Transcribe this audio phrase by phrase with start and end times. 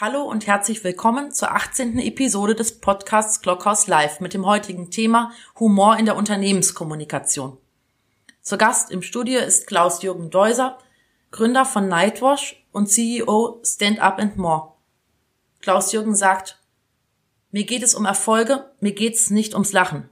[0.00, 2.00] Hallo und herzlich willkommen zur 18.
[2.00, 7.58] Episode des Podcasts Glockhaus Live mit dem heutigen Thema Humor in der Unternehmenskommunikation.
[8.42, 10.78] Zu Gast im Studio ist Klaus-Jürgen Deuser,
[11.30, 14.72] Gründer von Nightwash und CEO Stand Up and More.
[15.60, 16.58] Klaus-Jürgen sagt,
[17.52, 20.08] mir geht es um Erfolge, mir geht es nicht ums Lachen.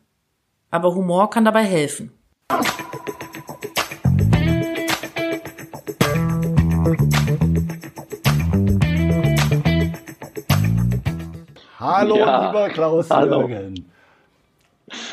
[0.71, 2.17] Aber Humor kann dabei helfen.
[11.93, 12.47] Hallo, ja.
[12.47, 13.49] lieber Klaus Hallo.
[13.49, 13.87] Jürgen.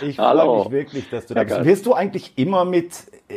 [0.01, 1.63] Ich freue mich wirklich, dass du da bist.
[1.63, 2.93] Wirst du eigentlich immer mit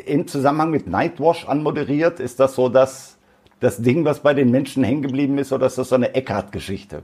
[0.06, 2.20] im Zusammenhang mit Nightwash anmoderiert?
[2.20, 3.18] Ist das so das,
[3.60, 7.02] das Ding, was bei den Menschen hängen geblieben ist, oder ist das so eine Eckhart-Geschichte?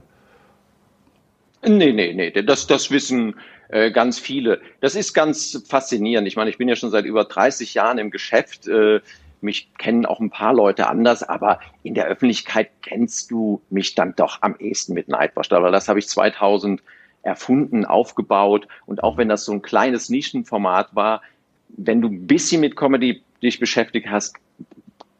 [1.61, 3.35] Nee, nee, nee, das, das wissen
[3.67, 4.61] äh, ganz viele.
[4.81, 6.27] Das ist ganz faszinierend.
[6.27, 8.67] Ich meine, ich bin ja schon seit über 30 Jahren im Geschäft.
[8.67, 9.01] Äh,
[9.41, 14.15] mich kennen auch ein paar Leute anders, aber in der Öffentlichkeit kennst du mich dann
[14.15, 15.49] doch am ehesten mit Nightwash.
[15.51, 16.81] Weil das habe ich 2000
[17.21, 18.67] erfunden, aufgebaut.
[18.85, 21.21] Und auch wenn das so ein kleines Nischenformat war,
[21.69, 24.35] wenn du ein bisschen mit Comedy dich beschäftigt hast,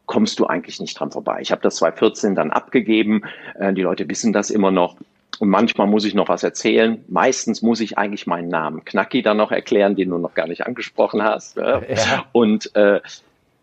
[0.06, 1.40] kommst du eigentlich nicht dran vorbei.
[1.42, 3.24] Ich habe das 2014 dann abgegeben.
[3.60, 4.98] Äh, die Leute wissen das immer noch.
[5.40, 7.04] Und manchmal muss ich noch was erzählen.
[7.08, 10.66] Meistens muss ich eigentlich meinen Namen Knacki dann noch erklären, den du noch gar nicht
[10.66, 11.58] angesprochen hast.
[11.58, 12.26] Ja.
[12.32, 13.00] Und äh,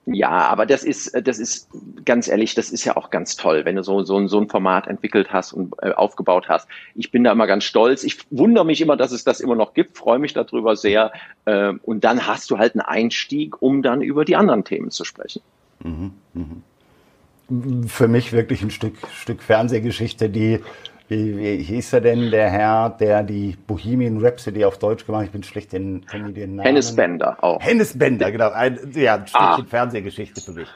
[0.08, 1.68] ja, aber das ist, das ist
[2.04, 4.86] ganz ehrlich, das ist ja auch ganz toll, wenn du so, so, so ein Format
[4.86, 6.68] entwickelt hast und äh, aufgebaut hast.
[6.94, 8.04] Ich bin da immer ganz stolz.
[8.04, 11.10] Ich wundere mich immer, dass es das immer noch gibt, freue mich darüber sehr.
[11.44, 15.04] Äh, und dann hast du halt einen Einstieg, um dann über die anderen Themen zu
[15.04, 15.42] sprechen.
[15.82, 17.88] Mhm, mh.
[17.88, 20.60] Für mich wirklich ein Stück, Stück Fernsehgeschichte, die
[21.08, 25.26] wie, wie hieß er denn, der Herr, der die Bohemian Rhapsody auf Deutsch gemacht hat?
[25.26, 26.66] Ich bin schlecht in den Namen.
[26.66, 27.60] Hennes Bender auch.
[27.62, 28.50] Hennes Bender, genau.
[28.50, 29.66] Ein, ja, ein Stückchen ah.
[29.68, 30.68] Fernsehgeschichte für mich.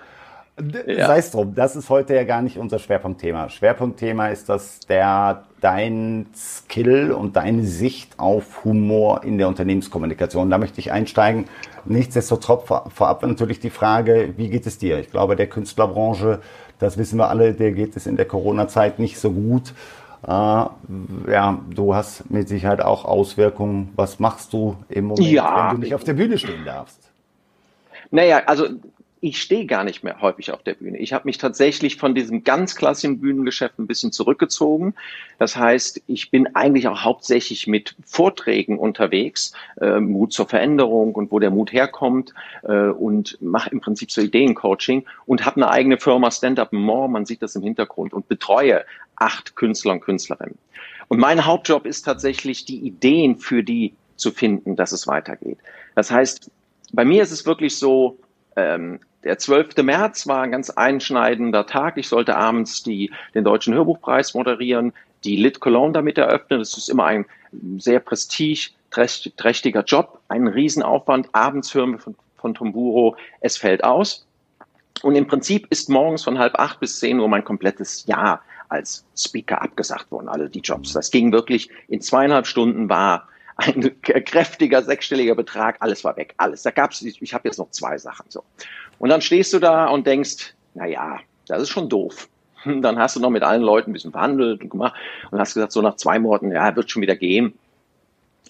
[0.87, 1.07] Ja.
[1.07, 3.49] Sei es drum, das ist heute ja gar nicht unser Schwerpunktthema.
[3.49, 10.51] Schwerpunktthema ist, dass der dein Skill und deine Sicht auf Humor in der Unternehmenskommunikation.
[10.51, 11.47] Da möchte ich einsteigen.
[11.87, 14.99] Nichtsdestotrotz vorab natürlich die Frage, wie geht es dir?
[14.99, 16.41] Ich glaube, der Künstlerbranche,
[16.79, 19.73] das wissen wir alle, der geht es in der Corona-Zeit nicht so gut.
[20.23, 23.93] Äh, ja, du hast mit Sicherheit auch Auswirkungen.
[23.97, 25.71] Was machst du im Moment, ja.
[25.71, 26.99] wenn du nicht auf der Bühne stehen darfst?
[28.11, 28.67] Naja, also
[29.23, 30.99] ich stehe gar nicht mehr häufig auf der Bühne.
[30.99, 34.95] Ich habe mich tatsächlich von diesem ganz klassischen Bühnengeschäft ein bisschen zurückgezogen.
[35.39, 41.31] Das heißt, ich bin eigentlich auch hauptsächlich mit Vorträgen unterwegs, äh, Mut zur Veränderung und
[41.31, 42.33] wo der Mut herkommt
[42.63, 47.09] äh, und mache im Prinzip so Ideencoaching und habe eine eigene Firma Stand Up More,
[47.11, 48.85] man sieht das im Hintergrund und betreue
[49.21, 50.59] acht Künstler und Künstlerinnen.
[51.09, 55.59] Und mein Hauptjob ist tatsächlich, die Ideen für die zu finden, dass es weitergeht.
[55.95, 56.51] Das heißt,
[56.93, 58.19] bei mir ist es wirklich so,
[58.57, 59.77] ähm, der 12.
[59.83, 61.99] März war ein ganz einschneidender Tag.
[61.99, 64.93] Ich sollte abends die, den Deutschen Hörbuchpreis moderieren,
[65.25, 66.59] die Lit Cologne damit eröffnen.
[66.61, 67.27] Das ist immer ein
[67.79, 71.29] sehr prestigeträchtiger Job, ein Riesenaufwand.
[71.33, 74.27] Abends hören wir von, von Tomburo, es fällt aus.
[75.03, 79.05] Und im Prinzip ist morgens von halb acht bis zehn Uhr mein komplettes Jahr als
[79.17, 80.93] Speaker abgesagt worden, alle die Jobs.
[80.93, 86.63] Das ging wirklich in zweieinhalb Stunden war ein kräftiger sechsstelliger Betrag, alles war weg, alles.
[86.63, 88.43] Da gab's, ich, ich habe jetzt noch zwei Sachen so.
[88.99, 92.29] Und dann stehst du da und denkst, na ja, das ist schon doof.
[92.65, 94.95] Dann hast du noch mit allen Leuten ein bisschen verhandelt und gemacht
[95.31, 97.55] und hast gesagt, so nach zwei Monaten, ja, wird schon wieder gehen.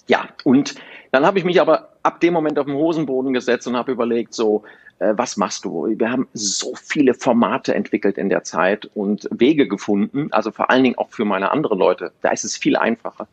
[0.07, 0.75] Ja, und
[1.13, 4.35] dann habe ich mich aber ab dem Moment auf den Hosenboden gesetzt und habe überlegt,
[4.35, 4.65] so,
[5.01, 5.87] was machst du?
[5.99, 10.85] Wir haben so viele Formate entwickelt in der Zeit und Wege gefunden, also vor allen
[10.85, 13.27] Dingen auch für meine anderen Leute, da ist es viel einfacher,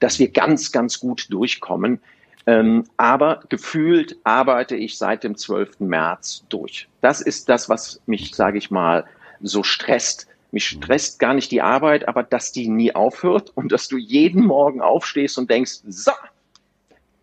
[0.00, 2.00] dass wir ganz, ganz gut durchkommen.
[2.46, 5.80] Ähm, aber gefühlt arbeite ich seit dem 12.
[5.80, 6.88] März durch.
[7.00, 9.04] Das ist das, was mich, sage ich mal,
[9.40, 10.26] so stresst.
[10.50, 14.44] Mich stresst gar nicht die Arbeit, aber dass die nie aufhört und dass du jeden
[14.44, 16.12] Morgen aufstehst und denkst, so,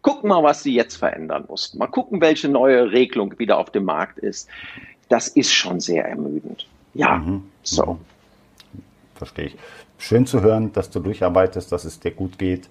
[0.01, 1.73] guck mal, was sie jetzt verändern muss.
[1.73, 4.50] Mal gucken, welche neue Regelung wieder auf dem Markt ist.
[5.09, 6.67] Das ist schon sehr ermüdend.
[6.94, 7.44] Ja, mhm.
[7.63, 7.97] so.
[9.16, 9.57] Verstehe ich.
[9.97, 12.69] Schön zu hören, dass du durcharbeitest, dass es dir gut geht.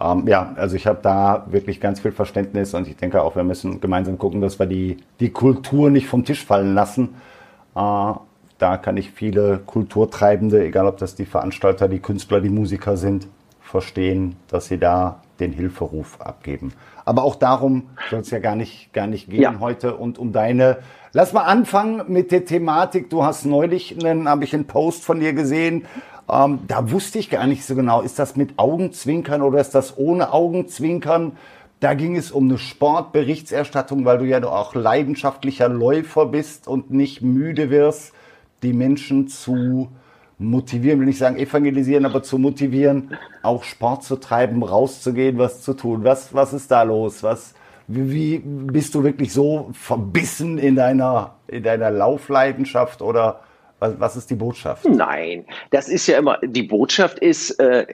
[0.00, 3.42] Ähm, ja, also ich habe da wirklich ganz viel Verständnis und ich denke auch, wir
[3.42, 7.16] müssen gemeinsam gucken, dass wir die, die Kultur nicht vom Tisch fallen lassen.
[7.74, 8.12] Äh,
[8.58, 13.26] da kann ich viele Kulturtreibende, egal ob das die Veranstalter, die Künstler, die Musiker sind,
[13.60, 16.72] verstehen, dass sie da den Hilferuf abgeben.
[17.04, 19.60] Aber auch darum soll es ja gar nicht, gar nicht gehen ja.
[19.60, 20.78] heute und um deine.
[21.12, 23.10] Lass mal anfangen mit der Thematik.
[23.10, 25.86] Du hast neulich einen, habe ich einen Post von dir gesehen,
[26.30, 29.96] ähm, da wusste ich gar nicht so genau, ist das mit Augenzwinkern oder ist das
[29.96, 31.32] ohne Augenzwinkern?
[31.80, 37.22] Da ging es um eine Sportberichterstattung, weil du ja auch leidenschaftlicher Läufer bist und nicht
[37.22, 38.12] müde wirst,
[38.62, 39.88] die Menschen zu
[40.38, 45.74] motivieren, will nicht sagen evangelisieren, aber zu motivieren, auch Sport zu treiben, rauszugehen, was zu
[45.74, 46.04] tun?
[46.04, 47.22] Was, was ist da los?
[47.22, 47.54] Was,
[47.88, 53.40] wie, wie bist du wirklich so verbissen in deiner, in deiner Laufleidenschaft oder
[53.80, 54.84] was, was ist die Botschaft?
[54.84, 57.86] Nein, das ist ja immer, die Botschaft ist, äh,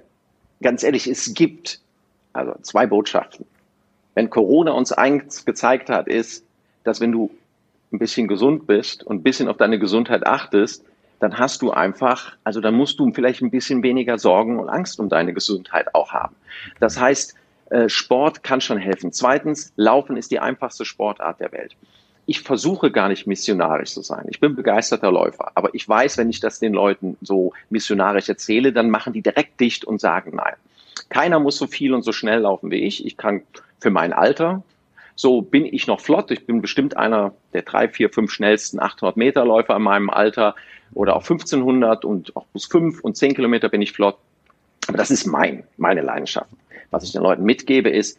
[0.61, 1.81] ganz ehrlich, es gibt
[2.33, 3.47] also zwei Botschaften.
[4.15, 6.45] Wenn Corona uns eins gezeigt hat, ist,
[6.85, 7.31] dass wenn du
[7.93, 10.85] ein bisschen gesund bist und ein bisschen auf deine Gesundheit achtest,
[11.25, 15.01] dann hast du einfach, also dann musst du vielleicht ein bisschen weniger Sorgen und Angst
[15.01, 16.37] um deine Gesundheit auch haben.
[16.81, 17.35] Das heißt,
[17.71, 19.11] äh, Sport kann schon helfen.
[19.11, 21.77] Zweitens, Laufen ist die einfachste Sportart der Welt.
[22.27, 24.27] Ich versuche gar nicht missionarisch zu sein.
[24.29, 28.75] Ich bin begeisterter Läufer, aber ich weiß, wenn ich das den Leuten so missionarisch erzähle,
[28.75, 30.57] dann machen die direkt dicht und sagen nein.
[31.09, 33.07] Keiner muss so viel und so schnell laufen wie ich.
[33.07, 33.41] Ich kann
[33.81, 34.63] für mein Alter,
[35.17, 36.31] so bin ich noch flott.
[36.31, 40.55] Ich bin bestimmt einer der drei, vier, fünf schnellsten 800 Meter Läufer in meinem Alter
[40.93, 44.17] oder auch 1500 und auch bis fünf und zehn Kilometer bin ich flott.
[44.89, 46.51] Aber das ist mein, meine Leidenschaft.
[46.91, 48.19] Was ich den Leuten mitgebe ist,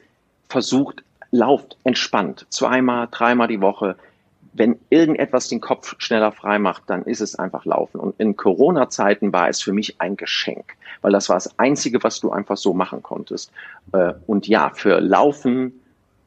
[0.50, 2.46] versucht, lauft entspannt.
[2.50, 3.96] Zweimal, dreimal die Woche.
[4.54, 8.00] Wenn irgendetwas den Kopf schneller frei macht, dann ist es einfach Laufen.
[8.00, 12.22] Und in Corona-Zeiten war es für mich ein Geschenk, weil das war das Einzige, was
[12.22, 13.52] du einfach so machen konntest.
[13.92, 15.82] Äh, und ja, für Laufen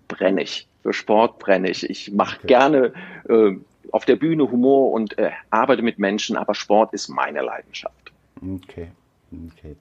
[0.08, 0.66] brenne ich.
[0.82, 1.88] Für Sport brenne ich.
[1.88, 2.46] Ich mache okay.
[2.46, 2.92] gerne
[3.28, 3.56] äh,
[3.92, 8.12] auf der Bühne Humor und äh, arbeite mit Menschen, aber Sport ist meine Leidenschaft.
[8.36, 8.88] Okay,
[9.52, 9.76] okay.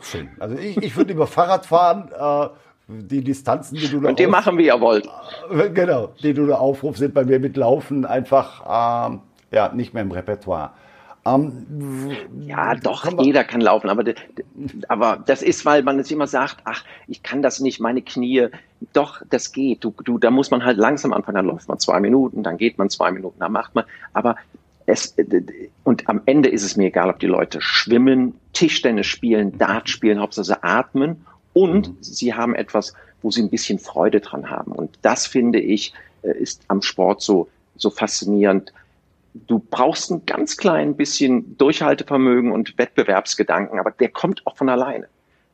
[0.00, 0.30] Schön.
[0.38, 2.48] Also ich, ich würde über Fahrrad fahren, äh,
[2.88, 5.08] die Distanzen, die du da Und die machen, wie ihr wollt.
[5.50, 9.20] Äh, genau, die du da aufrufst, sind bei mir mit Laufen einfach ähm,
[9.50, 10.70] ja, nicht mehr im Repertoire.
[11.24, 12.10] Ähm,
[12.40, 14.02] ja, doch, jeder kann laufen, aber,
[14.88, 18.48] aber das ist, weil man jetzt immer sagt, ach, ich kann das nicht, meine Knie.
[18.92, 19.84] Doch, das geht.
[19.84, 22.78] Du, du, da muss man halt langsam anfangen, dann läuft man zwei Minuten, dann geht
[22.78, 23.84] man zwei Minuten, dann macht man.
[24.12, 24.36] Aber
[24.86, 25.14] es,
[25.84, 30.20] und am Ende ist es mir egal, ob die Leute schwimmen, Tischtennis spielen, Dart spielen,
[30.20, 31.96] Hauptsache atmen und mhm.
[32.00, 34.72] sie haben etwas, wo sie ein bisschen Freude dran haben.
[34.72, 38.72] Und das finde ich, äh, ist am Sport so, so faszinierend
[39.34, 45.08] du brauchst ein ganz klein bisschen Durchhaltevermögen und Wettbewerbsgedanken, aber der kommt auch von alleine.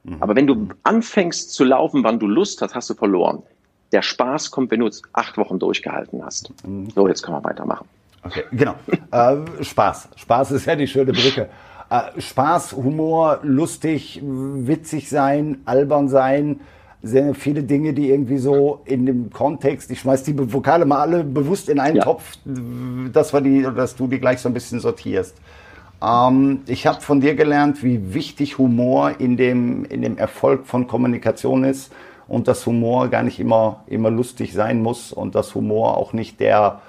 [0.04, 0.16] Mhm.
[0.20, 3.42] Aber wenn du anfängst zu laufen, wann du Lust hast, hast du verloren.
[3.92, 6.52] Der Spaß kommt, wenn du es acht Wochen durchgehalten hast.
[6.66, 6.90] Mhm.
[6.90, 7.86] So, jetzt können wir weitermachen.
[8.22, 8.74] Okay, genau.
[9.12, 10.08] äh, Spaß.
[10.16, 11.48] Spaß ist ja die schöne Brücke.
[11.90, 16.60] Äh, Spaß, Humor, lustig, witzig sein, albern sein,
[17.02, 21.22] sehr viele Dinge, die irgendwie so in dem Kontext, ich schmeiß die Vokale mal alle
[21.22, 22.04] bewusst in einen ja.
[22.04, 22.38] Topf,
[23.12, 25.36] dass, wir die, dass du die gleich so ein bisschen sortierst.
[26.02, 30.88] Ähm, ich habe von dir gelernt, wie wichtig Humor in dem, in dem Erfolg von
[30.88, 31.92] Kommunikation ist
[32.26, 36.40] und dass Humor gar nicht immer, immer lustig sein muss und dass Humor auch nicht
[36.40, 36.80] der,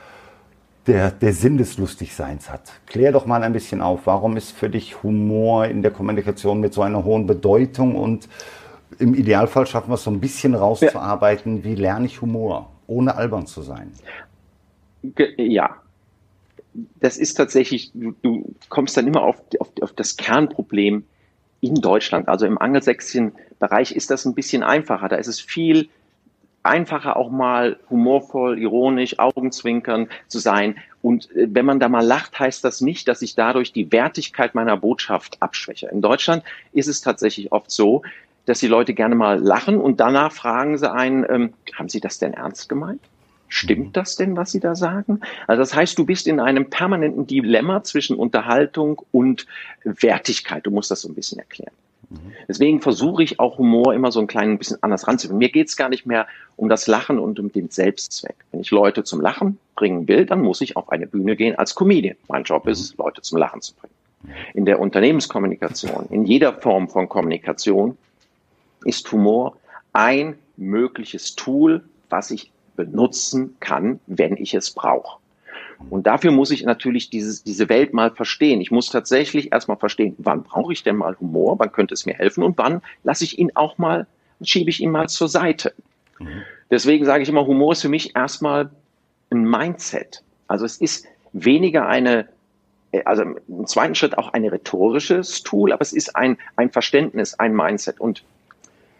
[0.88, 2.72] der, der Sinn des Lustigseins hat.
[2.88, 6.74] Klär doch mal ein bisschen auf, warum ist für dich Humor in der Kommunikation mit
[6.74, 8.28] so einer hohen Bedeutung und
[8.97, 11.63] im Idealfall schaffen wir es so ein bisschen rauszuarbeiten, ja.
[11.63, 13.91] wie lerne ich Humor, ohne albern zu sein.
[15.38, 15.75] Ja,
[17.00, 21.03] das ist tatsächlich, du, du kommst dann immer auf, auf, auf, das Kernproblem
[21.62, 22.27] in Deutschland.
[22.27, 25.07] Also im angelsächsischen Bereich ist das ein bisschen einfacher.
[25.09, 25.89] Da ist es viel
[26.63, 30.77] einfacher auch mal humorvoll, ironisch, Augenzwinkern zu sein.
[31.01, 34.56] Und äh, wenn man da mal lacht, heißt das nicht, dass ich dadurch die Wertigkeit
[34.56, 35.88] meiner Botschaft abschwäche.
[35.88, 36.44] In Deutschland
[36.74, 38.03] ist es tatsächlich oft so,
[38.50, 42.18] dass die Leute gerne mal lachen und danach fragen sie einen, ähm, haben Sie das
[42.18, 43.01] denn ernst gemeint?
[43.48, 43.94] Stimmt mhm.
[43.94, 45.22] das denn, was Sie da sagen?
[45.48, 49.46] Also das heißt, du bist in einem permanenten Dilemma zwischen Unterhaltung und
[49.84, 50.65] Wertigkeit.
[50.65, 51.74] Du musst das so ein bisschen erklären.
[52.10, 52.18] Mhm.
[52.48, 55.38] Deswegen versuche ich auch Humor immer so ein klein bisschen anders ranzuführen.
[55.38, 56.25] Mir geht es gar nicht mehr
[56.56, 58.36] um das Lachen und um den Selbstzweck.
[58.51, 61.75] Wenn ich Leute zum Lachen bringen will, dann muss ich auf eine Bühne gehen als
[61.75, 62.15] Comedian.
[62.27, 63.03] Mein Job ist es, mhm.
[63.03, 63.94] Leute zum Lachen zu bringen.
[64.53, 67.98] In der Unternehmenskommunikation, in jeder Form von Kommunikation
[68.89, 69.58] ist Humor
[69.93, 75.19] ein mögliches Tool, was ich benutzen kann, wenn ich es brauche.
[75.89, 78.60] Und dafür muss ich natürlich dieses, diese Welt mal verstehen.
[78.60, 82.13] Ich muss tatsächlich erstmal verstehen, wann brauche ich denn mal Humor, wann könnte es mir
[82.13, 84.05] helfen und wann lasse ich ihn auch mal,
[84.41, 85.74] schiebe ich ihn mal zur Seite.
[86.19, 86.43] Mhm.
[86.69, 88.69] Deswegen sage ich immer, Humor ist für mich erstmal
[89.29, 90.22] ein Mindset.
[90.48, 92.27] Also es ist weniger eine,
[93.05, 97.55] also im zweiten Schritt auch ein rhetorisches Tool, aber es ist ein, ein Verständnis, ein
[97.55, 98.00] Mindset.
[98.00, 98.24] Und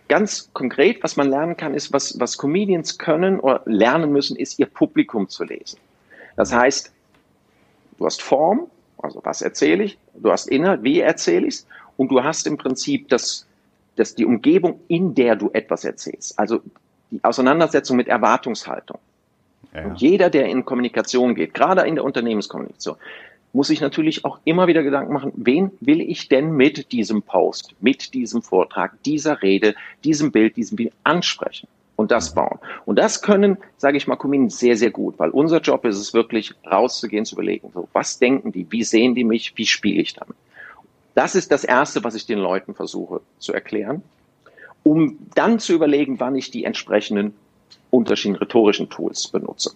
[0.10, 4.60] ganz konkret, was man lernen kann, ist, was, was Comedians können oder lernen müssen, ist
[4.60, 5.80] ihr Publikum zu lesen.
[6.36, 6.92] Das heißt,
[7.98, 12.10] du hast Form, also was erzähle ich, du hast Inhalt, wie erzähle ich es, und
[12.12, 13.46] du hast im Prinzip das,
[13.96, 16.38] das, die Umgebung, in der du etwas erzählst.
[16.38, 16.62] Also
[17.12, 19.00] die Auseinandersetzung mit Erwartungshaltung.
[19.74, 19.86] Ja.
[19.86, 22.98] Und jeder, der in Kommunikation geht, gerade in der Unternehmenskommunikation,
[23.54, 27.76] muss ich natürlich auch immer wieder Gedanken machen, wen will ich denn mit diesem Post,
[27.80, 32.60] mit diesem Vortrag, dieser Rede, diesem Bild, diesem Video ansprechen und das bauen.
[32.86, 36.14] Und das können, sage ich mal, Kommunen sehr, sehr gut, weil unser Job ist es
[36.14, 40.14] wirklich, rauszugehen, zu überlegen, so, was denken die, wie sehen die mich, wie spiele ich
[40.14, 40.38] damit.
[41.16, 44.04] Das ist das Erste, was ich den Leuten versuche zu erklären,
[44.84, 47.34] um dann zu überlegen, wann ich die entsprechenden
[47.90, 49.72] unterschiedlichen rhetorischen Tools benutze.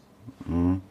[0.45, 0.81] Mhm.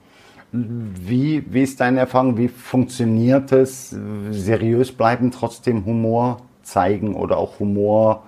[0.53, 2.37] Wie, wie ist deine Erfahrung?
[2.37, 3.97] Wie funktioniert es?
[4.31, 8.25] Seriös bleiben, trotzdem Humor zeigen oder auch Humor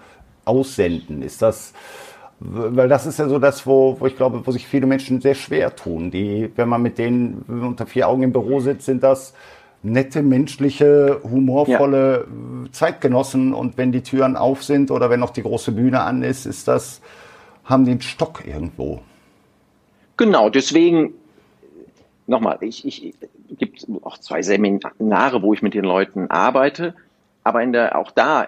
[0.47, 1.21] aussenden?
[1.21, 1.75] Ist das,
[2.41, 5.35] weil das ist ja so das, wo, wo ich glaube, wo sich viele Menschen sehr
[5.35, 6.11] schwer tun.
[6.11, 9.35] Die, wenn man mit denen unter vier Augen im Büro sitzt, sind das
[9.83, 12.73] nette, menschliche, humorvolle ja.
[12.73, 13.53] Zeitgenossen.
[13.53, 16.69] Und wenn die Türen auf sind oder wenn noch die große Bühne an ist, ist
[16.69, 17.03] das,
[17.65, 19.03] haben die einen Stock irgendwo.
[20.17, 21.13] Genau, deswegen
[22.27, 23.15] nochmal, ich, ich
[23.57, 26.95] gibt auch zwei Seminare, wo ich mit den Leuten arbeite,
[27.43, 28.47] aber in der, auch da,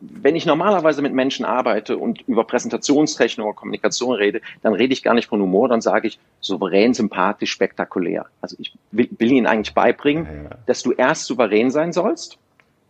[0.00, 5.02] wenn ich normalerweise mit Menschen arbeite und über Präsentationstechnik oder Kommunikation rede, dann rede ich
[5.02, 8.26] gar nicht von Humor, dann sage ich souverän, sympathisch, spektakulär.
[8.40, 10.50] Also ich will, will ihnen eigentlich beibringen, ja.
[10.66, 12.38] dass du erst souverän sein sollst,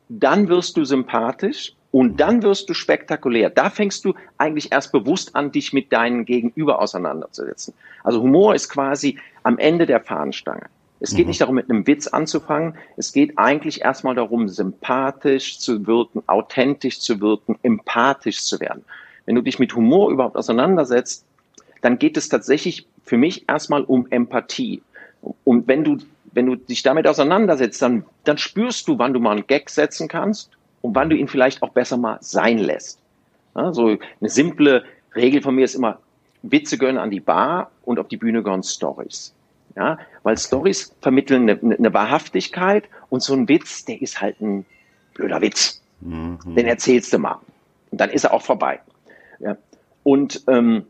[0.08, 3.50] dann wirst du sympathisch und dann wirst du spektakulär.
[3.50, 7.72] Da fängst du eigentlich erst bewusst an, dich mit deinen Gegenüber auseinanderzusetzen.
[8.04, 10.66] Also Humor ist quasi am Ende der Fahnenstange.
[10.98, 11.28] Es geht mhm.
[11.28, 12.74] nicht darum, mit einem Witz anzufangen.
[12.96, 18.84] Es geht eigentlich erstmal darum, sympathisch zu wirken, authentisch zu wirken, empathisch zu werden.
[19.24, 21.24] Wenn du dich mit Humor überhaupt auseinandersetzt,
[21.80, 24.82] dann geht es tatsächlich für mich erstmal um Empathie.
[25.44, 25.98] Und wenn du,
[26.32, 30.08] wenn du dich damit auseinandersetzt, dann, dann spürst du, wann du mal einen Gag setzen
[30.08, 30.50] kannst
[30.82, 32.98] und wann du ihn vielleicht auch besser mal sein lässt.
[33.54, 34.84] Ja, so eine simple
[35.14, 36.00] Regel von mir ist immer,
[36.50, 39.34] Witze gönnen an die Bar und auf die Bühne gehören Stories.
[39.76, 44.64] Ja, weil Stories vermitteln eine, eine, Wahrhaftigkeit und so ein Witz, der ist halt ein
[45.12, 45.82] blöder Witz.
[46.00, 46.38] Mhm.
[46.56, 47.40] Den erzählst du mal.
[47.90, 48.80] Und dann ist er auch vorbei.
[49.38, 49.56] Ja.
[50.02, 50.86] Und ähm,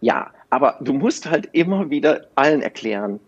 [0.00, 3.20] ja, aber du musst halt immer wieder allen erklären,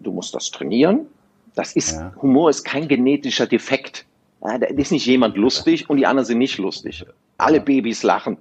[0.00, 1.06] du musst das trainieren.
[1.54, 2.12] Das ist, ja.
[2.20, 4.06] Humor ist kein genetischer Defekt.
[4.42, 7.06] Ja, da ist nicht jemand lustig und die anderen sind nicht lustig.
[7.38, 8.36] Alle Babys lachen.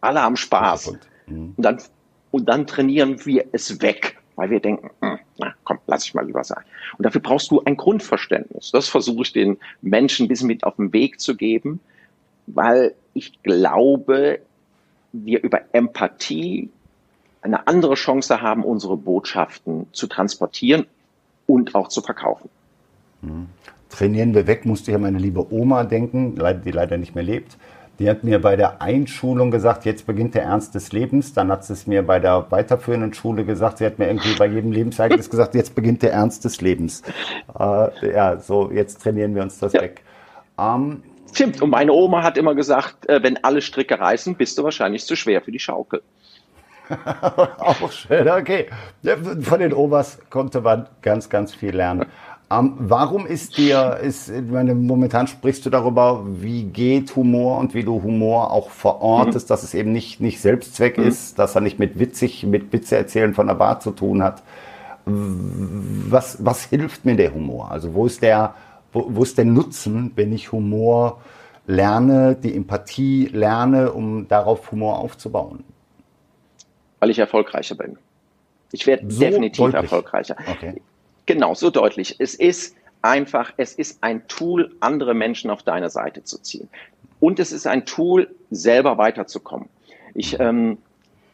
[0.00, 0.92] Alle haben Spaß.
[1.26, 1.54] Mhm.
[1.56, 1.78] Und dann,
[2.30, 6.26] und dann trainieren wir es weg, weil wir denken, hm, na komm, lass ich mal
[6.26, 6.62] lieber sein.
[6.98, 8.70] Und dafür brauchst du ein Grundverständnis.
[8.70, 11.80] Das versuche ich den Menschen ein bisschen mit auf den Weg zu geben,
[12.46, 14.40] weil ich glaube,
[15.12, 16.70] wir über Empathie
[17.42, 20.86] eine andere Chance haben, unsere Botschaften zu transportieren
[21.46, 22.48] und auch zu verkaufen.
[23.20, 23.48] Mhm
[23.92, 27.56] trainieren wir weg, musste ich an meine liebe Oma denken, die leider nicht mehr lebt.
[28.02, 31.34] Die hat mir bei der Einschulung gesagt, jetzt beginnt der Ernst des Lebens.
[31.34, 33.78] Dann hat sie es mir bei der weiterführenden Schule gesagt.
[33.78, 37.02] Sie hat mir irgendwie bei jedem Lebensereignis gesagt, jetzt beginnt der Ernst des Lebens.
[37.56, 39.82] Äh, ja, so, jetzt trainieren wir uns das ja.
[39.82, 40.02] weg.
[40.58, 41.62] Ähm, Stimmt.
[41.62, 45.14] Und meine Oma hat immer gesagt, äh, wenn alle Stricke reißen, bist du wahrscheinlich zu
[45.14, 46.02] schwer für die Schaukel.
[47.58, 48.66] Auch schön, okay.
[49.42, 52.06] Von den Omas konnte man ganz, ganz viel lernen.
[52.52, 57.84] Ähm, warum ist dir, ist, meine, momentan sprichst du darüber, wie geht Humor und wie
[57.84, 59.48] du Humor auch verortest, mhm.
[59.48, 61.04] dass es eben nicht, nicht Selbstzweck mhm.
[61.04, 64.42] ist, dass er nicht mit witzig, mit Witze erzählen von der Bar zu tun hat.
[65.04, 67.70] Was, was hilft mir der Humor?
[67.70, 68.54] Also wo ist der,
[68.92, 71.22] wo, wo ist der Nutzen, wenn ich Humor
[71.66, 75.64] lerne, die Empathie lerne, um darauf Humor aufzubauen?
[77.00, 77.98] Weil ich erfolgreicher bin.
[78.72, 79.82] Ich werde so definitiv deutlich.
[79.82, 80.36] erfolgreicher.
[80.50, 80.80] Okay.
[81.26, 82.16] Genau, so deutlich.
[82.18, 86.68] Es ist einfach, es ist ein Tool, andere Menschen auf deine Seite zu ziehen.
[87.20, 89.68] Und es ist ein Tool, selber weiterzukommen.
[90.14, 90.78] Ich ähm,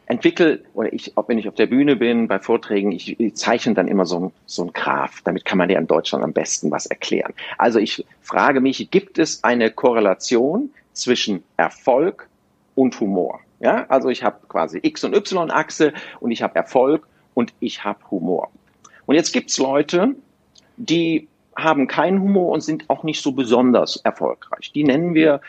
[0.05, 3.73] entwickle, oder ich, auch wenn ich auf der Bühne bin, bei Vorträgen, ich, ich zeichne
[3.75, 5.21] dann immer so, so ein Graph.
[5.23, 7.33] Damit kann man ja in Deutschland am besten was erklären.
[7.57, 12.27] Also ich frage mich, gibt es eine Korrelation zwischen Erfolg
[12.75, 13.39] und Humor?
[13.59, 17.99] Ja, also ich habe quasi X- und Y-Achse und ich habe Erfolg und ich habe
[18.09, 18.49] Humor.
[19.09, 20.13] Und jetzt gibt's Leute,
[20.77, 24.71] die haben keinen Humor und sind auch nicht so besonders erfolgreich.
[24.75, 25.41] Die nennen wir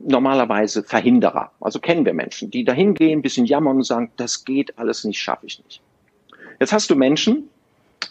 [0.00, 1.52] normalerweise Verhinderer.
[1.60, 5.04] Also kennen wir Menschen, die dahin gehen, ein bisschen jammern und sagen, das geht alles
[5.04, 5.80] nicht, schaffe ich nicht.
[6.58, 7.48] Jetzt hast du Menschen,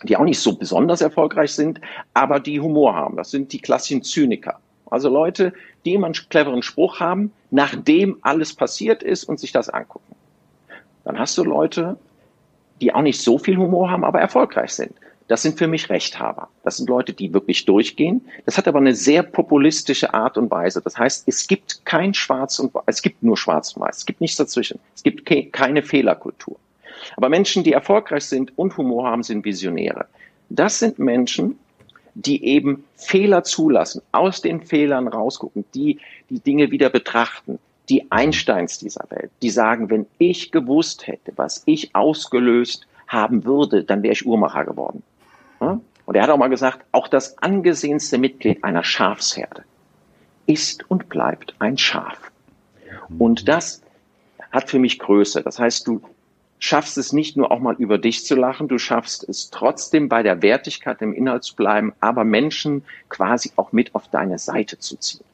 [0.04, 1.82] die auch nicht so besonders erfolgreich sind,
[2.14, 3.18] aber die Humor haben.
[3.18, 4.62] Das sind die klassischen Zyniker.
[4.90, 5.52] Also Leute,
[5.84, 10.16] die immer einen cleveren Spruch haben, nachdem alles passiert ist und sich das angucken.
[11.04, 11.98] Dann hast du Leute,
[12.82, 14.94] die auch nicht so viel Humor haben, aber erfolgreich sind.
[15.28, 16.50] Das sind für mich Rechthaber.
[16.64, 18.22] Das sind Leute, die wirklich durchgehen.
[18.46, 20.82] Das hat aber eine sehr populistische Art und Weise.
[20.82, 22.84] Das heißt, es gibt kein Schwarz und Weiß.
[22.86, 23.98] Es gibt nur Schwarz und Weiß.
[23.98, 24.80] Es gibt nichts dazwischen.
[24.96, 26.58] Es gibt ke keine Fehlerkultur.
[27.18, 30.06] Aber Menschen, die erfolgreich sind und Humor haben, sind Visionäre.
[30.50, 31.58] Das sind Menschen,
[32.14, 38.80] die eben Fehler zulassen, aus den Fehlern rausgucken, die die Dinge wieder betrachten, die Einsteins
[38.80, 44.14] dieser Welt, die sagen, wenn ich gewusst hätte, was ich ausgelöst haben würde, dann wäre
[44.14, 45.04] ich Uhrmacher geworden.
[46.06, 49.64] Und er hat auch mal gesagt, auch das angesehenste Mitglied einer Schafsherde
[50.46, 52.32] ist und bleibt ein Schaf.
[53.18, 53.82] Und das
[54.52, 55.42] hat für mich Größe.
[55.42, 56.02] Das heißt, du
[56.60, 60.24] schaffst es nicht nur auch mal über dich zu lachen, du schaffst es trotzdem bei
[60.24, 64.98] der Wertigkeit im Inhalt zu bleiben, aber Menschen quasi auch mit auf deine Seite zu
[64.98, 65.26] ziehen.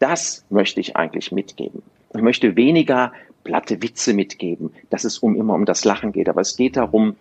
[0.00, 1.82] Das möchte ich eigentlich mitgeben.
[2.12, 3.12] Ich möchte weniger
[3.44, 7.16] platte Witze mitgeben, dass es um immer um das Lachen geht, aber es geht darum,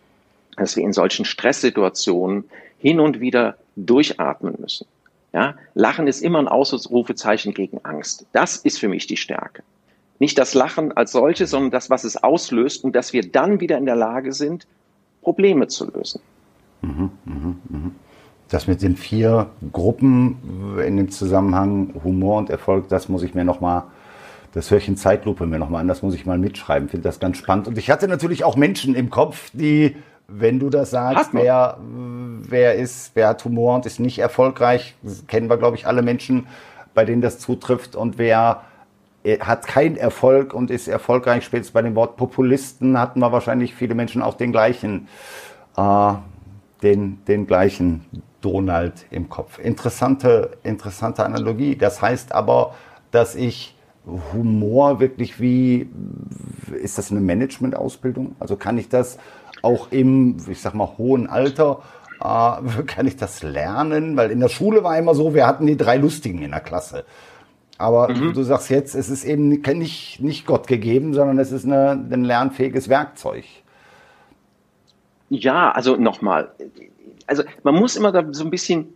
[0.58, 2.46] dass wir in solchen Stresssituationen
[2.80, 4.88] hin und wieder durchatmen müssen.
[5.32, 8.26] Ja, Lachen ist immer ein Ausrufezeichen gegen Angst.
[8.32, 9.62] Das ist für mich die Stärke.
[10.18, 13.78] Nicht das Lachen als solches, sondern das, was es auslöst und dass wir dann wieder
[13.78, 14.68] in der Lage sind,
[15.22, 16.22] Probleme zu lösen.
[16.82, 17.92] Mhm, mh, mh.
[18.50, 23.44] Das mit den vier Gruppen in dem Zusammenhang Humor und Erfolg, das muss ich mir
[23.44, 23.84] nochmal,
[24.54, 27.20] das höre ich in Zeitlupe mir nochmal an, das muss ich mal mitschreiben, finde das
[27.20, 27.68] ganz spannend.
[27.68, 29.96] Und ich hatte natürlich auch Menschen im Kopf, die,
[30.28, 34.96] wenn du das sagst, wer, wer ist, wer hat Humor und ist nicht erfolgreich,
[35.28, 36.48] kennen wir, glaube ich, alle Menschen,
[36.96, 38.64] bei denen das zutrifft und wer
[39.42, 41.44] hat keinen Erfolg und ist erfolgreich.
[41.44, 45.08] Spätestens bei dem Wort Populisten hatten wir wahrscheinlich viele Menschen auch den gleichen,
[45.78, 46.14] äh,
[46.82, 48.06] den, den gleichen
[48.42, 49.60] Donald im Kopf.
[49.60, 51.76] Interessante, interessante Analogie.
[51.76, 52.76] Das heißt aber,
[53.12, 53.76] dass ich
[54.34, 55.90] Humor wirklich wie,
[56.82, 58.36] ist das eine Management-Ausbildung?
[58.40, 59.18] Also kann ich das
[59.62, 61.82] auch im, ich sag mal, hohen Alter,
[62.20, 64.18] äh, kann ich das lernen?
[64.18, 67.06] Weil in der Schule war immer so, wir hatten die drei Lustigen in der Klasse.
[67.78, 68.34] Aber mhm.
[68.34, 72.24] du sagst jetzt, es ist eben nicht, nicht Gott gegeben, sondern es ist eine, ein
[72.26, 73.46] lernfähiges Werkzeug.
[75.30, 76.52] Ja, also nochmal.
[77.28, 78.94] Also man muss immer da so ein bisschen.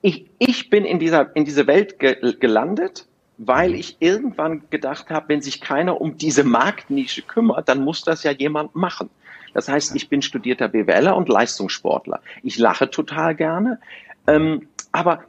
[0.00, 3.76] Ich, ich bin in dieser, in diese Welt ge gelandet, weil mhm.
[3.76, 8.30] ich irgendwann gedacht habe, wenn sich keiner um diese Marktnische kümmert, dann muss das ja
[8.30, 9.10] jemand machen.
[9.54, 12.20] Das heißt, ich bin studierter BWLer und Leistungssportler.
[12.42, 13.80] Ich lache total gerne.
[14.26, 15.24] Ähm, aber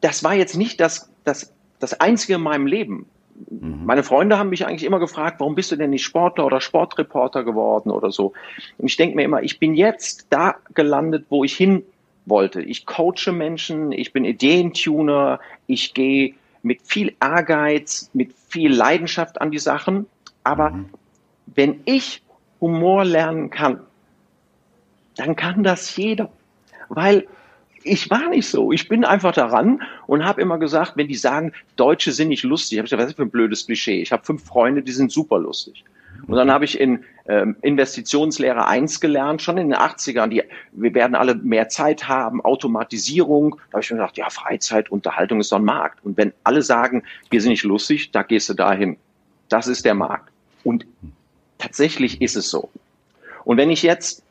[0.00, 3.06] das war jetzt nicht das das, das Einzige in meinem Leben.
[3.50, 3.84] Mhm.
[3.84, 7.44] Meine Freunde haben mich eigentlich immer gefragt, warum bist du denn nicht Sportler oder Sportreporter
[7.44, 8.32] geworden oder so.
[8.78, 11.84] Und ich denke mir immer, ich bin jetzt da gelandet, wo ich hin
[12.24, 12.60] wollte.
[12.62, 19.50] Ich coache Menschen, ich bin Ideentuner, ich gehe mit viel Ehrgeiz, mit viel Leidenschaft an
[19.50, 20.06] die Sachen.
[20.42, 20.86] Aber mhm.
[21.46, 22.22] wenn ich
[22.60, 23.80] Humor lernen kann,
[25.16, 26.30] dann kann das jeder.
[26.88, 27.26] Weil
[27.86, 28.72] ich war nicht so.
[28.72, 32.78] Ich bin einfach daran und habe immer gesagt, wenn die sagen, Deutsche sind nicht lustig,
[32.78, 34.02] habe ich gesagt, was ist für ein blödes Klischee?
[34.02, 35.84] Ich habe fünf Freunde, die sind super lustig.
[36.26, 40.94] Und dann habe ich in ähm, Investitionslehre 1 gelernt, schon in den 80ern, die, wir
[40.94, 43.56] werden alle mehr Zeit haben, Automatisierung.
[43.70, 46.04] Da habe ich mir gedacht, ja, Freizeit, Unterhaltung ist doch ein Markt.
[46.04, 48.96] Und wenn alle sagen, wir sind nicht lustig, da gehst du dahin.
[49.48, 50.32] Das ist der Markt.
[50.64, 50.86] Und
[51.58, 52.70] tatsächlich ist es so.
[53.44, 54.24] Und wenn ich jetzt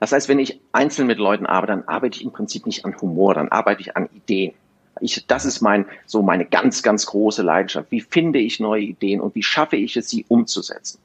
[0.00, 3.00] das heißt, wenn ich einzeln mit Leuten arbeite, dann arbeite ich im Prinzip nicht an
[3.00, 4.52] Humor, dann arbeite ich an Ideen.
[5.00, 7.90] Ich, das ist mein, so meine ganz, ganz große Leidenschaft.
[7.90, 11.00] Wie finde ich neue Ideen und wie schaffe ich es, sie umzusetzen?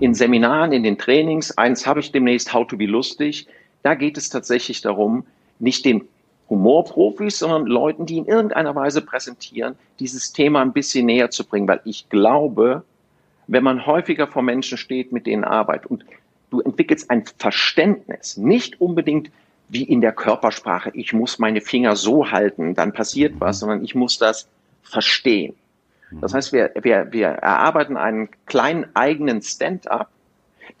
[0.00, 3.46] In Seminaren, in den Trainings, eins habe ich demnächst, How to be lustig,
[3.82, 5.24] da geht es tatsächlich darum,
[5.58, 6.06] nicht den
[6.50, 11.68] Humorprofis, sondern Leuten, die in irgendeiner Weise präsentieren, dieses Thema ein bisschen näher zu bringen,
[11.68, 12.82] weil ich glaube,
[13.46, 16.04] wenn man häufiger vor Menschen steht, mit denen arbeitet und
[16.50, 19.30] du entwickelst ein Verständnis, nicht unbedingt
[19.68, 23.60] wie in der Körpersprache, ich muss meine Finger so halten, dann passiert was, mhm.
[23.60, 24.48] sondern ich muss das
[24.82, 25.54] verstehen.
[26.10, 26.36] Das mhm.
[26.36, 30.08] heißt, wir, wir, wir erarbeiten einen kleinen eigenen Stand-up,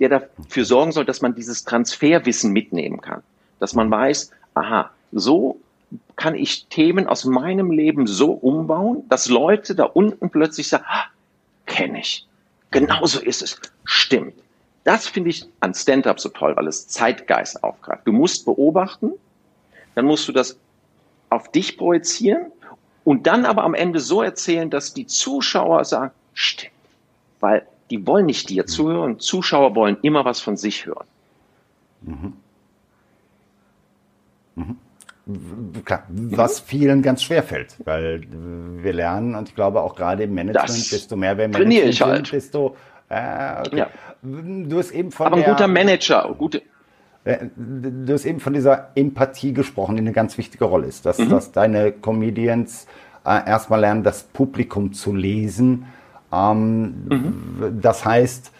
[0.00, 3.22] der dafür sorgen soll, dass man dieses Transferwissen mitnehmen kann.
[3.58, 5.60] Dass man weiß, aha, so
[6.16, 11.06] kann ich Themen aus meinem Leben so umbauen, dass Leute da unten plötzlich sagen, ah,
[11.66, 12.26] kenne ich.
[12.70, 13.60] Genauso ist es.
[13.84, 14.34] Stimmt.
[14.88, 18.06] Das finde ich an Stand-up so toll, weil es Zeitgeist aufgreift.
[18.06, 19.12] Du musst beobachten,
[19.94, 20.58] dann musst du das
[21.28, 22.46] auf dich projizieren
[23.04, 26.72] und dann aber am Ende so erzählen, dass die Zuschauer sagen, stimmt,
[27.38, 31.06] weil die wollen nicht dir zuhören, Zuschauer wollen immer was von sich hören.
[32.00, 32.32] Mhm.
[34.54, 34.76] Mhm.
[35.84, 40.32] Klar, was vielen ganz schwer fällt, weil wir lernen und ich glaube auch gerade im
[40.32, 42.32] Management, das desto mehr wir Management sind, halt.
[42.32, 42.74] desto
[43.08, 43.76] äh, okay.
[43.76, 43.88] ja.
[44.22, 46.62] Du hast eben von Aber ein der, guter Manager, gute.
[47.24, 51.18] Äh, du hast eben von dieser Empathie gesprochen, die eine ganz wichtige Rolle ist, dass,
[51.18, 51.30] mhm.
[51.30, 52.86] dass deine Comedians
[53.24, 55.86] äh, erstmal lernen, das Publikum zu lesen.
[56.32, 57.78] Ähm, mhm.
[57.80, 58.52] Das heißt,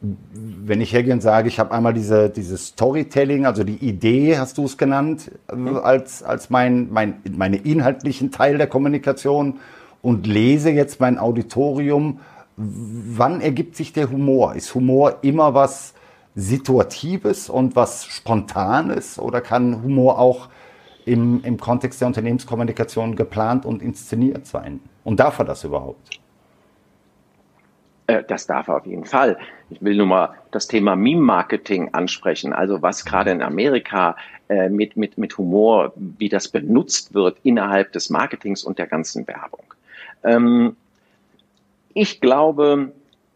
[0.00, 4.58] wenn ich hergehe und sage, ich habe einmal diese, dieses Storytelling, also die Idee, hast
[4.58, 5.76] du es genannt, mhm.
[5.76, 9.60] als, als mein, mein, meine inhaltlichen Teil der Kommunikation
[10.02, 12.20] und lese jetzt mein Auditorium,
[12.56, 14.54] wann ergibt sich der Humor?
[14.54, 15.94] Ist Humor immer was
[16.34, 20.48] Situatives und was Spontanes oder kann Humor auch
[21.04, 24.80] im, im Kontext der Unternehmenskommunikation geplant und inszeniert sein?
[25.04, 26.20] Und darf er das überhaupt?
[28.06, 29.38] Äh, das darf er auf jeden Fall.
[29.70, 32.52] Ich will nur mal das Thema Meme-Marketing ansprechen.
[32.52, 34.16] Also was gerade in Amerika
[34.48, 39.26] äh, mit, mit, mit Humor, wie das benutzt wird innerhalb des Marketings und der ganzen
[39.26, 39.64] Werbung.
[40.22, 40.76] Ähm,
[41.96, 42.92] ich glaube,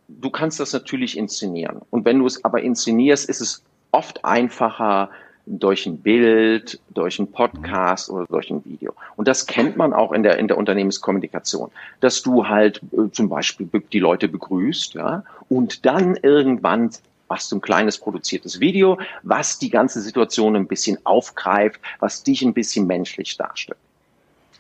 [0.09, 1.81] du kannst das natürlich inszenieren.
[1.89, 5.09] Und wenn du es aber inszenierst, ist es oft einfacher,
[5.47, 8.93] durch ein Bild, durch ein Podcast oder durch ein Video.
[9.17, 11.71] Und das kennt man auch in der, in der Unternehmenskommunikation,
[12.01, 16.91] dass du halt äh, zum Beispiel die Leute begrüßt, ja, und dann irgendwann
[17.29, 22.43] machst du ein kleines produziertes Video, was die ganze Situation ein bisschen aufgreift, was dich
[22.43, 23.79] ein bisschen menschlich darstellt.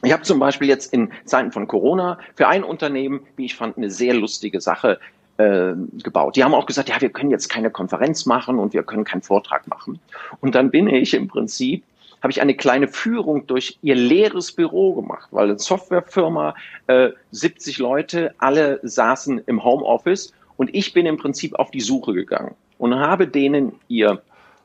[0.03, 3.77] Ich habe zum Beispiel jetzt in Zeiten von Corona für ein Unternehmen, wie ich fand,
[3.77, 4.99] eine sehr lustige Sache
[5.37, 6.37] äh, gebaut.
[6.37, 9.23] Die haben auch gesagt, ja, wir können jetzt keine Konferenz machen und wir können keinen
[9.23, 10.01] Vortrag machen.
[10.41, 11.85] Und dann bin ich im Prinzip
[12.23, 16.55] habe ich eine kleine Führung durch ihr leeres Büro gemacht, weil eine Softwarefirma,
[16.87, 22.13] äh, 70 Leute, alle saßen im Homeoffice und ich bin im Prinzip auf die Suche
[22.13, 24.21] gegangen und habe denen ihr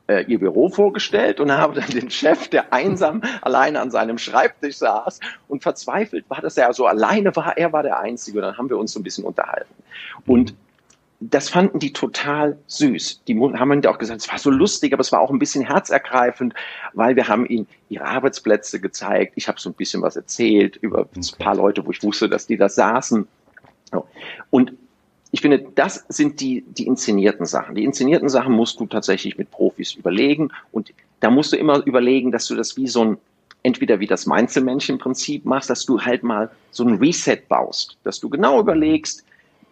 [0.08, 4.76] äh, ihr Büro vorgestellt und habe dann den Chef, der einsam alleine an seinem Schreibtisch
[4.76, 7.56] saß und verzweifelt war, dass er so alleine war.
[7.56, 8.38] Er war der Einzige.
[8.38, 9.74] Und dann haben wir uns so ein bisschen unterhalten.
[10.26, 10.54] Und
[11.18, 13.22] das fanden die total süß.
[13.26, 15.64] Die haben mir auch gesagt, es war so lustig, aber es war auch ein bisschen
[15.64, 16.54] herzergreifend,
[16.92, 19.32] weil wir haben ihnen ihre Arbeitsplätze gezeigt.
[19.36, 22.46] Ich habe so ein bisschen was erzählt über ein paar Leute, wo ich wusste, dass
[22.46, 23.26] die da saßen.
[24.50, 24.72] Und
[25.32, 27.74] ich finde, das sind die, die inszenierten Sachen.
[27.74, 30.50] Die inszenierten Sachen musst du tatsächlich mit Profis überlegen.
[30.72, 33.18] Und da musst du immer überlegen, dass du das wie so ein,
[33.62, 38.28] entweder wie das Mainzelmännchen-Prinzip machst, dass du halt mal so ein Reset baust, dass du
[38.28, 39.24] genau überlegst,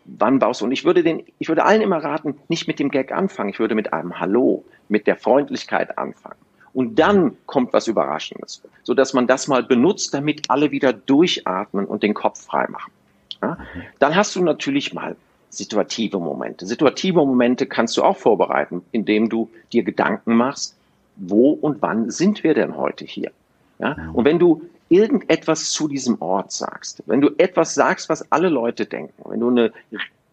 [0.04, 0.64] wann baust du.
[0.66, 3.50] Und ich würde den, ich würde allen immer raten, nicht mit dem Gag anfangen.
[3.50, 6.36] Ich würde mit einem Hallo, mit der Freundlichkeit anfangen.
[6.72, 11.86] Und dann kommt was Überraschendes, so dass man das mal benutzt, damit alle wieder durchatmen
[11.86, 12.92] und den Kopf frei machen.
[13.40, 13.58] Ja?
[14.00, 15.14] Dann hast du natürlich mal
[15.56, 16.66] situative Momente.
[16.66, 20.76] Situative Momente kannst du auch vorbereiten, indem du dir Gedanken machst,
[21.16, 23.30] wo und wann sind wir denn heute hier?
[23.78, 23.96] Ja?
[24.12, 28.86] Und wenn du irgendetwas zu diesem Ort sagst, wenn du etwas sagst, was alle Leute
[28.86, 29.72] denken, wenn du eine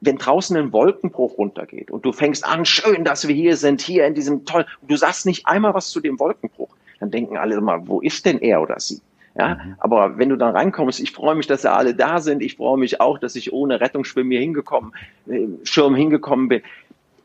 [0.01, 4.07] wenn draußen ein Wolkenbruch runtergeht und du fängst an, schön, dass wir hier sind, hier
[4.07, 7.87] in diesem tollen, du sagst nicht einmal was zu dem Wolkenbruch, dann denken alle immer,
[7.87, 8.99] wo ist denn er oder sie?
[9.35, 9.75] Ja, mhm.
[9.77, 12.99] aber wenn du dann reinkommst, ich freue mich, dass alle da sind, ich freue mich
[12.99, 14.93] auch, dass ich ohne Rettungsschwimmen hier hingekommen,
[15.27, 16.61] äh, Schirm hingekommen bin,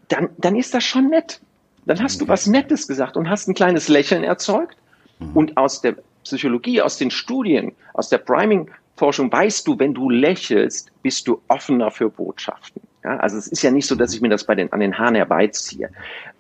[0.09, 1.41] dann, dann ist das schon nett.
[1.85, 4.77] Dann hast du was Nettes gesagt und hast ein kleines Lächeln erzeugt.
[5.19, 5.31] Mhm.
[5.35, 10.91] Und aus der Psychologie, aus den Studien, aus der Priming-Forschung weißt du, wenn du lächelst,
[11.03, 12.83] bist du offener für Botschaften.
[13.05, 14.99] Ja, also es ist ja nicht so, dass ich mir das bei den, an den
[14.99, 15.91] Haaren herbeiziehe.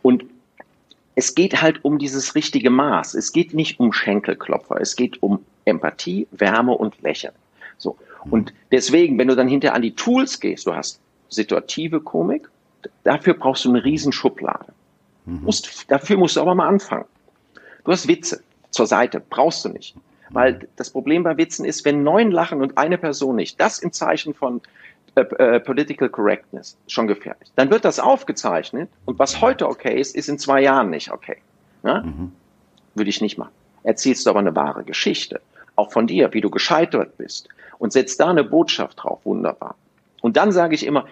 [0.02, 0.24] Und
[1.14, 3.14] es geht halt um dieses richtige Maß.
[3.14, 4.80] Es geht nicht um Schenkelklopfer.
[4.80, 7.34] Es geht um Empathie, Wärme und Lächeln.
[7.76, 7.98] So.
[8.30, 12.48] Und deswegen, wenn du dann hinterher an die Tools gehst, du hast situative Komik,
[13.04, 14.72] dafür brauchst du eine Riesenschublade.
[15.26, 15.42] Mhm.
[15.42, 17.04] Musst, dafür musst du aber mal anfangen.
[17.84, 19.94] Du hast Witze zur Seite, brauchst du nicht.
[20.30, 23.92] Weil das Problem bei Witzen ist, wenn neun lachen und eine Person nicht, das im
[23.92, 24.60] Zeichen von
[25.14, 27.48] äh, äh, Political Correctness schon gefährlich.
[27.54, 31.36] Dann wird das aufgezeichnet und was heute okay ist, ist in zwei Jahren nicht okay.
[31.82, 32.32] Mhm.
[32.94, 33.52] Würde ich nicht machen.
[33.84, 35.40] Erzählst du aber eine wahre Geschichte,
[35.76, 39.76] auch von dir, wie du gescheitert bist und setzt da eine Botschaft drauf, wunderbar.
[40.22, 41.06] Und dann sage ich immer,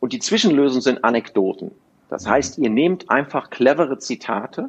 [0.00, 1.70] und die Zwischenlösungen sind Anekdoten.
[2.08, 4.68] Das heißt, ihr nehmt einfach clevere Zitate,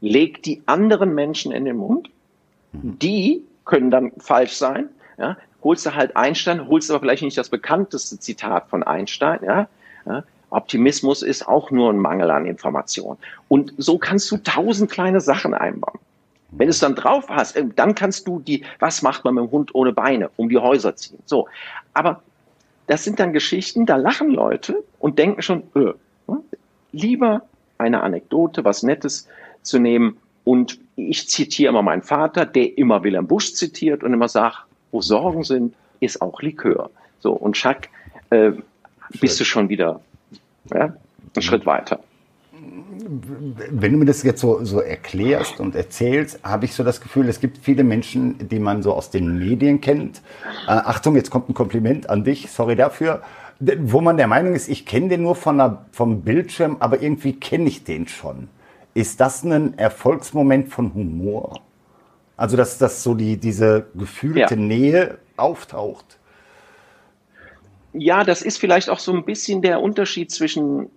[0.00, 2.10] legt die anderen Menschen in den Mund,
[2.72, 7.48] die können dann falsch sein, ja, holst du halt Einstein, holst aber vielleicht nicht das
[7.48, 9.68] bekannteste Zitat von Einstein, ja,
[10.06, 13.16] ja Optimismus ist auch nur ein Mangel an Information.
[13.48, 15.98] Und so kannst du tausend kleine Sachen einbauen.
[16.56, 19.44] Wenn du es dann drauf hast, äh, dann kannst du die, was macht man mit
[19.44, 21.18] dem Hund ohne Beine, um die Häuser ziehen.
[21.24, 21.48] So.
[21.92, 22.22] Aber
[22.86, 25.92] das sind dann Geschichten, da lachen Leute und denken schon, öh,
[26.92, 27.42] lieber
[27.78, 29.28] eine Anekdote, was Nettes
[29.62, 30.16] zu nehmen.
[30.44, 35.00] Und ich zitiere immer meinen Vater, der immer Wilhelm Busch zitiert und immer sagt, wo
[35.00, 36.90] Sorgen sind, ist auch Likör.
[37.20, 37.88] So, und Schack,
[38.30, 38.52] äh,
[39.20, 40.00] bist du schon wieder
[40.72, 40.96] ja, einen
[41.34, 41.40] mhm.
[41.40, 42.00] Schritt weiter
[43.70, 47.28] wenn du mir das jetzt so, so erklärst und erzählst, habe ich so das Gefühl,
[47.28, 50.18] es gibt viele Menschen, die man so aus den Medien kennt.
[50.66, 53.22] Äh, Achtung, jetzt kommt ein Kompliment an dich, sorry dafür.
[53.60, 57.34] wo man der Meinung ist, ich kenne den nur von der, vom Bildschirm, aber irgendwie
[57.34, 58.48] kenne ich den schon.
[58.94, 61.60] Ist das ein Erfolgsmoment von Humor?
[62.36, 64.60] Also, dass, dass so die, diese gefühlte ja.
[64.60, 66.18] Nähe auftaucht?
[67.92, 70.90] Ja, das ist vielleicht auch so ein bisschen der Unterschied zwischen,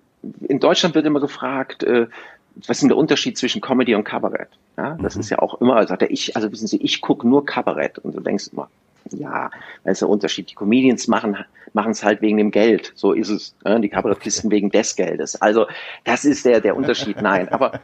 [0.47, 2.07] in Deutschland wird immer gefragt, äh,
[2.55, 4.49] was ist denn der Unterschied zwischen Comedy und Kabarett?
[4.77, 5.21] Ja, das mhm.
[5.21, 8.15] ist ja auch immer, sagt er, ich, also wissen Sie, ich gucke nur Kabarett und
[8.15, 8.69] du denkst immer,
[9.11, 9.49] ja,
[9.83, 10.49] da ist der Unterschied.
[10.49, 11.37] Die Comedians machen
[11.73, 12.91] machen es halt wegen dem Geld.
[12.95, 13.55] So ist es.
[13.63, 13.79] Ne?
[13.79, 15.41] Die Kabarettisten wegen des Geldes.
[15.41, 15.67] Also
[16.03, 17.21] das ist der der Unterschied.
[17.21, 17.79] Nein, aber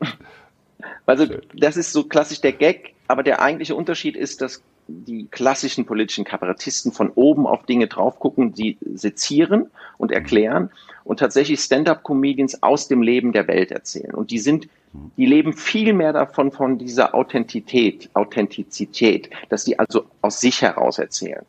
[1.06, 2.94] also das ist so klassisch der Gag.
[3.08, 8.18] Aber der eigentliche Unterschied ist, dass die klassischen politischen Kabarettisten von oben auf Dinge drauf
[8.18, 10.70] gucken, die sezieren und erklären
[11.04, 14.14] und tatsächlich Stand-up-Comedians aus dem Leben der Welt erzählen.
[14.14, 14.68] Und die sind,
[15.16, 20.98] die leben viel mehr davon, von dieser Authentität, Authentizität, dass die also aus sich heraus
[20.98, 21.44] erzählen.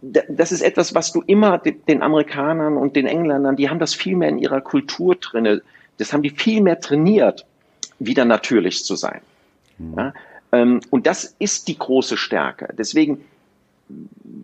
[0.00, 4.16] Das ist etwas, was du immer den Amerikanern und den Engländern, die haben das viel
[4.16, 5.62] mehr in ihrer Kultur drinne.
[5.98, 7.46] Das haben die viel mehr trainiert,
[7.98, 9.20] wieder natürlich zu sein.
[9.96, 10.12] Ja?
[10.52, 12.74] Ähm, und das ist die große Stärke.
[12.76, 13.24] Deswegen,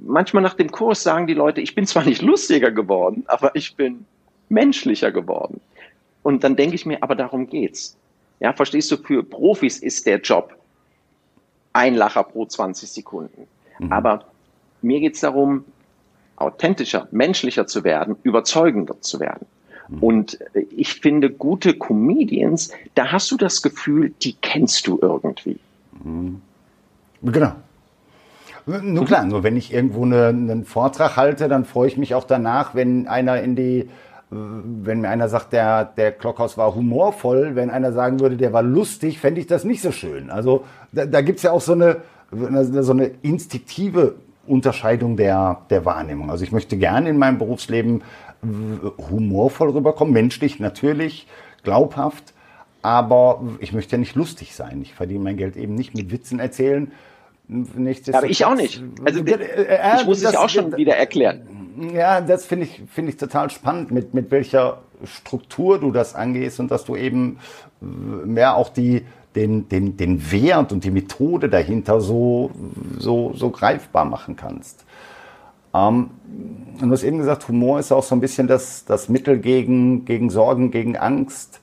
[0.04, 3.76] manchmal nach dem Kurs sagen die Leute, ich bin zwar nicht lustiger geworden, aber ich
[3.76, 4.04] bin
[4.48, 5.60] menschlicher geworden.
[6.22, 7.96] Und dann denke ich mir, aber darum geht's.
[8.40, 10.56] Ja, verstehst du, für Profis ist der Job
[11.72, 13.46] ein Lacher pro 20 Sekunden.
[13.78, 13.92] Mhm.
[13.92, 14.24] Aber
[14.82, 15.64] mir geht's darum,
[16.36, 19.46] authentischer, menschlicher zu werden, überzeugender zu werden.
[19.88, 20.02] Mhm.
[20.02, 20.38] Und
[20.70, 25.58] ich finde, gute Comedians, da hast du das Gefühl, die kennst du irgendwie.
[26.02, 26.40] Mhm.
[27.22, 27.52] Genau.
[28.66, 32.24] Nur klar, nur wenn ich irgendwo eine, einen Vortrag halte, dann freue ich mich auch
[32.24, 33.88] danach, wenn einer in die,
[34.30, 38.62] wenn mir einer sagt, der, der Klockhaus war humorvoll, wenn einer sagen würde, der war
[38.62, 40.30] lustig, fände ich das nicht so schön.
[40.30, 41.98] Also da, da gibt es ja auch so eine,
[42.32, 44.16] so eine instinktive
[44.48, 46.30] Unterscheidung der, der Wahrnehmung.
[46.30, 48.02] Also ich möchte gerne in meinem Berufsleben
[49.10, 51.28] humorvoll rüberkommen, menschlich natürlich,
[51.62, 52.34] glaubhaft,
[52.86, 54.80] aber ich möchte ja nicht lustig sein.
[54.80, 56.92] Ich verdiene mein Geld eben nicht mit Witzen erzählen.
[58.12, 58.80] aber ich auch nicht.
[59.04, 61.48] Also äh, äh, ich muss es ja auch schon wieder erklären.
[61.92, 66.60] Ja, das finde ich, finde ich total spannend, mit, mit welcher Struktur du das angehst
[66.60, 67.40] und dass du eben
[67.80, 72.52] mehr auch die, den, den, den Wert und die Methode dahinter so,
[73.00, 74.84] so, so greifbar machen kannst.
[75.74, 76.10] Ähm,
[76.80, 80.30] du hast eben gesagt, Humor ist auch so ein bisschen das, das Mittel gegen, gegen
[80.30, 81.60] Sorgen, gegen Angst.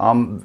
[0.00, 0.44] Ähm,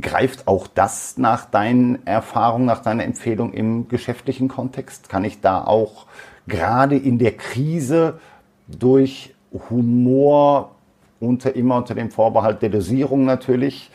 [0.00, 5.08] greift auch das nach deinen Erfahrungen, nach deiner Empfehlung im geschäftlichen Kontext?
[5.08, 6.06] Kann ich da auch
[6.46, 8.20] gerade in der Krise
[8.68, 9.34] durch
[9.70, 10.72] Humor
[11.20, 13.90] unter immer unter dem Vorbehalt der Dosierung natürlich,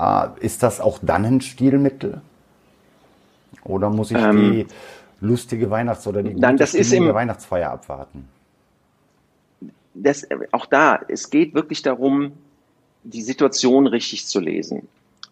[0.00, 2.20] äh, ist das auch dann ein Stilmittel?
[3.64, 4.66] Oder muss ich ähm, die
[5.20, 8.28] lustige Weihnachts- oder die nein, das ist im, Weihnachtsfeier abwarten?
[9.94, 12.32] Das, auch da, es geht wirklich darum,
[13.04, 14.88] die Situation richtig zu lesen.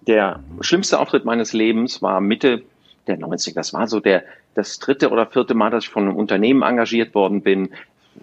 [0.06, 2.62] Der schlimmste Auftritt meines Lebens war Mitte
[3.06, 6.16] der 90 Das war so der, das dritte oder vierte Mal, dass ich von einem
[6.16, 7.70] Unternehmen engagiert worden bin,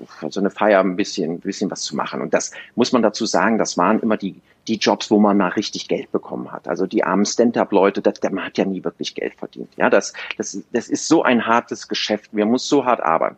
[0.05, 2.21] für so eine Feier ein bisschen, ein bisschen was zu machen.
[2.21, 4.35] Und das muss man dazu sagen, das waren immer die,
[4.67, 6.67] die Jobs, wo man mal richtig Geld bekommen hat.
[6.67, 9.69] Also die armen Stand-up-Leute, man hat ja nie wirklich Geld verdient.
[9.77, 12.33] Ja, das, das, das ist so ein hartes Geschäft.
[12.33, 13.37] Man muss so hart arbeiten.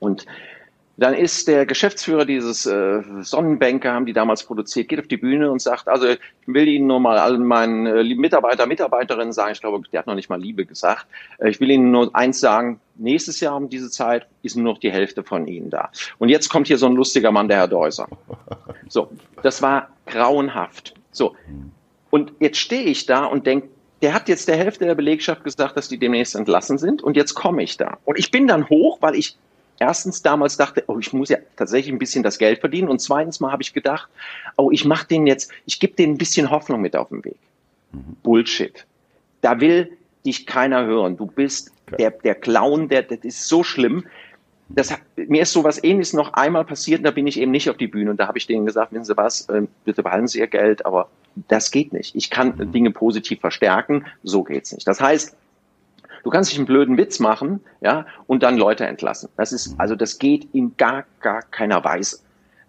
[0.00, 0.26] Und
[0.96, 5.50] dann ist der Geschäftsführer dieses äh, Sonnenbänke, haben die damals produziert, geht auf die Bühne
[5.50, 9.60] und sagt, also ich will Ihnen nur mal allen meinen äh, Mitarbeiter, Mitarbeiterinnen sagen, ich
[9.60, 11.06] glaube, der hat noch nicht mal Liebe gesagt,
[11.38, 14.78] äh, ich will Ihnen nur eins sagen, nächstes Jahr um diese Zeit ist nur noch
[14.78, 15.90] die Hälfte von Ihnen da.
[16.18, 18.08] Und jetzt kommt hier so ein lustiger Mann, der Herr Deuser.
[18.88, 19.08] So,
[19.44, 20.94] das war grauenhaft.
[21.12, 21.36] So,
[22.10, 23.68] und jetzt stehe ich da und denke,
[24.02, 27.34] der hat jetzt der Hälfte der Belegschaft gesagt, dass die demnächst entlassen sind und jetzt
[27.34, 27.98] komme ich da.
[28.04, 29.36] Und ich bin dann hoch, weil ich
[29.80, 33.40] erstens damals dachte, oh, ich muss ja tatsächlich ein bisschen das Geld verdienen und zweitens
[33.40, 34.08] mal habe ich gedacht,
[34.56, 37.38] oh, ich mache den jetzt, ich gebe denen ein bisschen Hoffnung mit auf den Weg.
[37.92, 38.16] Mhm.
[38.22, 38.86] Bullshit.
[39.40, 39.90] Da will
[40.24, 41.16] dich keiner hören.
[41.16, 41.96] Du bist okay.
[41.98, 44.04] der, der Clown, der, das ist so schlimm.
[44.68, 47.76] Das, mir ist sowas ähnliches noch einmal passiert und da bin ich eben nicht auf
[47.76, 50.38] die Bühne und da habe ich denen gesagt, wissen Sie was, äh, bitte behalten Sie
[50.38, 51.08] Ihr Geld, aber
[51.48, 52.14] das geht nicht.
[52.14, 52.70] Ich kann mhm.
[52.70, 54.86] Dinge positiv verstärken, so geht's nicht.
[54.86, 55.34] Das heißt,
[56.22, 59.28] Du kannst dich einen blöden Witz machen, ja, und dann Leute entlassen.
[59.36, 62.18] Das ist, also das geht in gar, gar keiner Weise.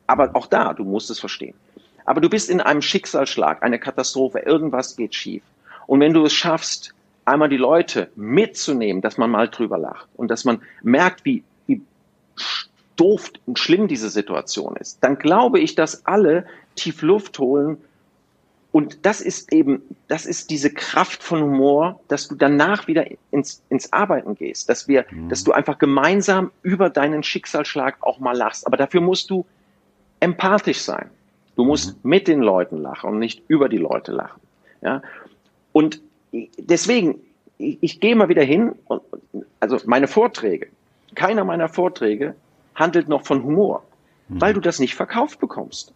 [0.07, 1.55] Aber auch da, du musst es verstehen.
[2.05, 5.43] Aber du bist in einem Schicksalsschlag, eine Katastrophe, irgendwas geht schief.
[5.87, 6.93] Und wenn du es schaffst,
[7.25, 11.81] einmal die Leute mitzunehmen, dass man mal drüber lacht und dass man merkt, wie, wie
[12.95, 17.77] doof und schlimm diese Situation ist, dann glaube ich, dass alle tief Luft holen
[18.71, 23.61] Und das ist eben, das ist diese Kraft von Humor, dass du danach wieder ins,
[23.69, 25.27] ins Arbeiten gehst, dass wir, mhm.
[25.27, 28.65] dass du einfach gemeinsam über deinen Schicksalsschlag auch mal lachst.
[28.65, 29.45] Aber dafür musst du
[30.21, 31.09] empathisch sein.
[31.57, 32.09] Du musst mhm.
[32.09, 34.39] mit den Leuten lachen und nicht über die Leute lachen.
[34.81, 35.01] Ja?
[35.73, 36.01] Und
[36.57, 37.19] deswegen,
[37.57, 39.01] ich, ich gehe mal wieder hin und,
[39.59, 40.67] also meine Vorträge,
[41.13, 42.35] keiner meiner Vorträge
[42.75, 43.83] handelt noch von Humor,
[44.29, 44.39] mhm.
[44.39, 45.93] weil du das nicht verkauft bekommst.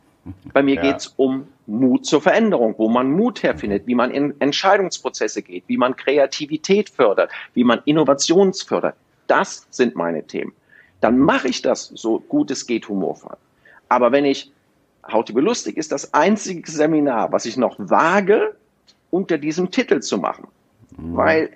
[0.54, 0.82] Bei mir ja.
[0.82, 5.78] geht's um Mut zur Veränderung, wo man Mut herfindet, wie man in Entscheidungsprozesse geht, wie
[5.78, 8.96] man Kreativität fördert, wie man Innovations fördert.
[9.28, 10.54] Das sind meine Themen.
[11.02, 13.38] Dann mache ich das so gut es geht humorvoll.
[13.90, 14.52] Aber wenn ich
[15.12, 18.56] Hautübe lustig ist das einzige Seminar, was ich noch wage,
[19.12, 20.48] unter diesem Titel zu machen.
[20.98, 21.16] Mhm.
[21.16, 21.50] Weil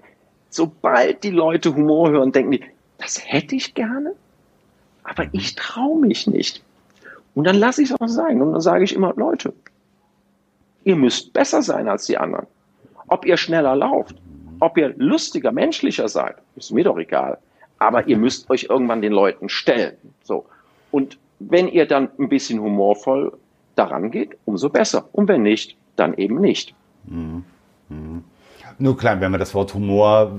[0.50, 2.64] sobald die Leute Humor hören, denken die,
[3.00, 4.14] das hätte ich gerne,
[5.04, 6.64] aber ich traue mich nicht.
[7.40, 8.42] Und dann lasse ich es auch sein.
[8.42, 9.54] Und dann sage ich immer, Leute,
[10.84, 12.48] ihr müsst besser sein als die anderen.
[13.08, 14.18] Ob ihr schneller lauft,
[14.60, 17.38] ob ihr lustiger, menschlicher seid, ist mir doch egal.
[17.78, 19.96] Aber ihr müsst euch irgendwann den Leuten stellen.
[20.22, 20.48] So.
[20.92, 23.32] Und wenn ihr dann ein bisschen humorvoll
[23.76, 25.08] daran geht, umso besser.
[25.14, 26.76] Und wenn nicht, dann eben nicht.
[27.06, 27.46] Mhm.
[27.88, 28.26] Mhm.
[28.82, 30.32] Nur klar, wenn man das Wort Humor,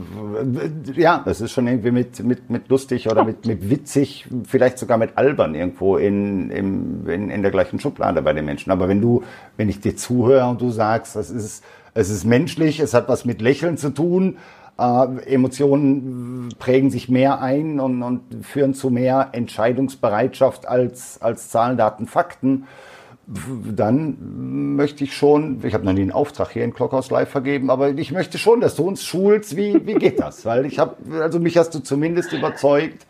[0.94, 4.96] ja, das ist schon irgendwie mit, mit, mit lustig oder mit, mit witzig, vielleicht sogar
[4.96, 8.70] mit albern irgendwo in, in, in, der gleichen Schublade bei den Menschen.
[8.70, 9.22] Aber wenn du,
[9.58, 13.26] wenn ich dir zuhöre und du sagst, es ist, es ist menschlich, es hat was
[13.26, 14.38] mit Lächeln zu tun,
[14.78, 21.76] äh, Emotionen prägen sich mehr ein und, und führen zu mehr Entscheidungsbereitschaft als, als Zahlen,
[21.76, 22.66] Daten, Fakten
[23.32, 27.70] dann möchte ich schon, ich habe noch nie einen Auftrag hier in Clockhouse Live vergeben,
[27.70, 30.44] aber ich möchte schon, dass du uns schulst, wie, wie geht das?
[30.44, 33.06] Weil ich habe, also mich hast du zumindest überzeugt,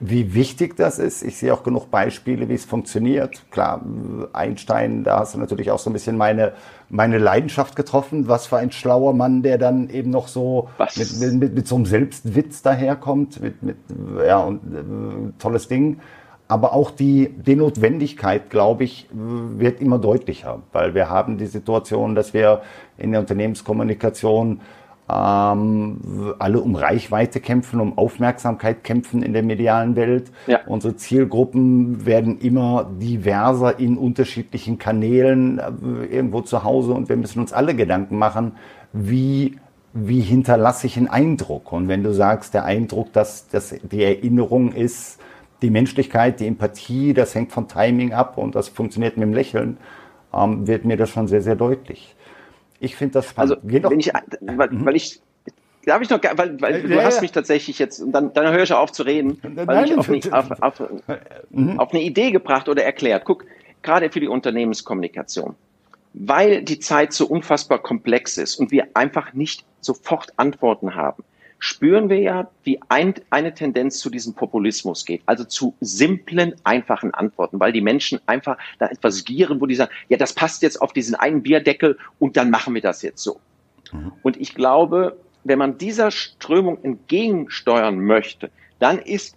[0.00, 1.22] wie wichtig das ist.
[1.22, 3.42] Ich sehe auch genug Beispiele, wie es funktioniert.
[3.50, 3.82] Klar,
[4.34, 6.52] Einstein, da hast du natürlich auch so ein bisschen meine,
[6.90, 8.28] meine Leidenschaft getroffen.
[8.28, 11.86] Was für ein schlauer Mann, der dann eben noch so mit, mit, mit, so einem
[11.86, 13.76] Selbstwitz daherkommt, mit, mit
[14.26, 15.98] ja, und äh, tolles Ding.
[16.48, 22.14] Aber auch die, die Notwendigkeit, glaube ich, wird immer deutlicher, weil wir haben die Situation,
[22.14, 22.62] dass wir
[22.98, 24.60] in der Unternehmenskommunikation
[25.10, 30.30] ähm, alle um Reichweite kämpfen, um Aufmerksamkeit kämpfen in der medialen Welt.
[30.46, 30.60] Ja.
[30.66, 37.40] Unsere Zielgruppen werden immer diverser in unterschiedlichen Kanälen äh, irgendwo zu Hause und wir müssen
[37.40, 38.52] uns alle Gedanken machen,
[38.92, 39.56] wie
[39.94, 41.70] wie hinterlasse ich einen Eindruck?
[41.70, 45.20] Und wenn du sagst, der Eindruck, dass, dass die Erinnerung ist,
[45.62, 49.78] die Menschlichkeit, die Empathie, das hängt vom Timing ab und das funktioniert mit dem Lächeln,
[50.34, 52.14] ähm, wird mir das schon sehr, sehr deutlich.
[52.80, 53.58] Ich finde das spannend.
[53.62, 54.84] Also, wenn ich, weil, mhm.
[54.84, 55.20] weil ich
[55.84, 58.72] Darf ich noch, weil, weil du ja, hast mich tatsächlich jetzt, dann, dann höre ich
[58.72, 60.82] auf zu reden, weil Nein, ich auf, eine, auf, auf,
[61.50, 61.80] mhm.
[61.80, 63.24] auf eine Idee gebracht oder erklärt.
[63.24, 63.44] Guck,
[63.82, 65.56] gerade für die Unternehmenskommunikation,
[66.14, 71.24] weil die Zeit so unfassbar komplex ist und wir einfach nicht sofort Antworten haben,
[71.62, 77.14] spüren wir ja, wie ein, eine Tendenz zu diesem Populismus geht, also zu simplen, einfachen
[77.14, 80.82] Antworten, weil die Menschen einfach da etwas gieren, wo die sagen, ja, das passt jetzt
[80.82, 83.38] auf diesen einen Bierdeckel und dann machen wir das jetzt so.
[83.92, 84.10] Mhm.
[84.24, 89.36] Und ich glaube, wenn man dieser Strömung entgegensteuern möchte, dann ist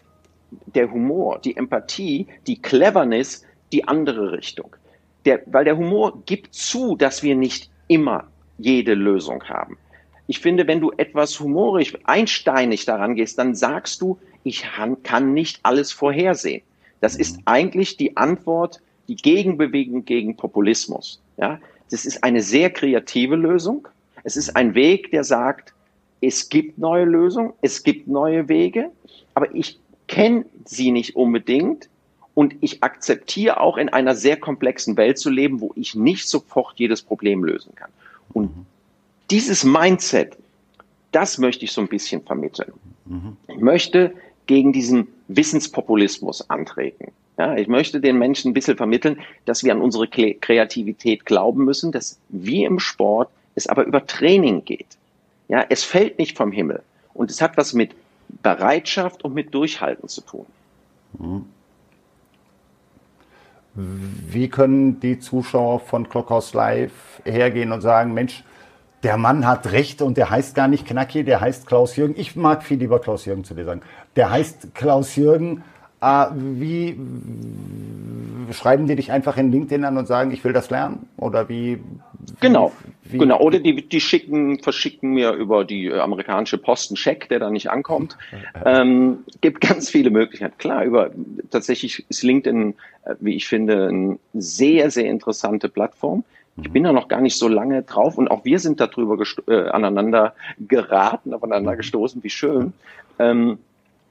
[0.50, 4.76] der Humor, die Empathie, die Cleverness die andere Richtung.
[5.26, 8.26] Der, weil der Humor gibt zu, dass wir nicht immer
[8.58, 9.78] jede Lösung haben.
[10.28, 14.66] Ich finde, wenn du etwas humorisch, einsteinig daran gehst, dann sagst du, ich
[15.04, 16.62] kann nicht alles vorhersehen.
[17.00, 21.22] Das ist eigentlich die Antwort, die Gegenbewegung gegen Populismus.
[21.38, 21.60] Ja,
[21.92, 23.88] das ist eine sehr kreative Lösung.
[24.24, 25.74] Es ist ein Weg, der sagt,
[26.22, 28.90] es gibt neue Lösungen, es gibt neue Wege,
[29.36, 31.90] aber ich kenne sie nicht unbedingt
[32.34, 36.80] und ich akzeptiere auch in einer sehr komplexen Welt zu leben, wo ich nicht sofort
[36.80, 37.92] jedes Problem lösen kann.
[38.34, 38.66] Und mhm
[39.30, 40.38] dieses Mindset,
[41.12, 42.74] das möchte ich so ein bisschen vermitteln.
[43.06, 43.38] Mhm.
[43.48, 44.14] Ich möchte
[44.46, 47.12] gegen diesen Wissenspopulismus antreten.
[47.38, 51.92] Ja, ich möchte den Menschen ein bisschen vermitteln, dass wir an unsere Kreativität glauben müssen,
[51.92, 54.98] dass wie im Sport es aber über Training geht.
[55.48, 56.82] Ja, es fällt nicht vom Himmel.
[57.14, 57.92] Und es hat was mit
[58.42, 60.46] Bereitschaft und mit Durchhalten zu tun.
[61.18, 61.46] Mhm.
[63.76, 68.44] Wie können die Zuschauer von Clockhouse Live hergehen und sagen, Mensch,
[69.06, 72.16] der Mann hat recht und der heißt gar nicht Knacki, der heißt Klaus Jürgen.
[72.18, 73.82] Ich mag viel lieber Klaus Jürgen zu dir sagen.
[74.16, 75.64] Der heißt Klaus Jürgen.
[76.02, 76.98] Äh, wie
[78.52, 81.08] schreiben die dich einfach in LinkedIn an und sagen, ich will das lernen?
[81.18, 81.78] Oder wie?
[82.40, 82.72] Genau,
[83.04, 83.40] wie, genau.
[83.42, 87.52] Oder die, die schicken, verschicken mir über die äh, amerikanische Post einen Scheck, der da
[87.52, 88.18] nicht ankommt.
[88.66, 90.58] ähm, gibt ganz viele Möglichkeiten.
[90.58, 91.12] Klar, über
[91.52, 96.24] tatsächlich ist LinkedIn, äh, wie ich finde, eine sehr, sehr interessante Plattform
[96.62, 99.70] Ich bin da noch gar nicht so lange drauf und auch wir sind darüber äh,
[99.70, 101.78] aneinander geraten, aufeinander mhm.
[101.78, 102.74] gestoßen, wie schön.
[103.20, 103.60] Ähm,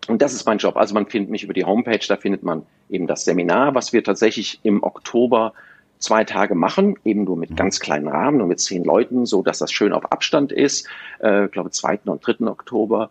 [0.08, 0.76] und das ist mein Job.
[0.76, 4.04] Also man findet mich über die Homepage, da findet man eben das Seminar, was wir
[4.04, 5.54] tatsächlich im Oktober
[5.98, 7.56] zwei Tage machen, eben nur mit mhm.
[7.56, 10.86] ganz kleinen Rahmen, nur mit zehn Leuten, so dass das schön auf Abstand ist.
[11.20, 12.00] Äh, ich glaube, 2.
[12.04, 12.46] und 3.
[12.46, 13.10] Oktober.